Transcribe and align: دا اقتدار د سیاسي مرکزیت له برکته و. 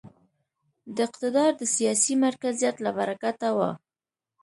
دا 0.95 1.01
اقتدار 1.09 1.51
د 1.57 1.61
سیاسي 1.75 2.13
مرکزیت 2.25 2.75
له 2.85 2.91
برکته 2.97 3.47
و. 3.57 3.59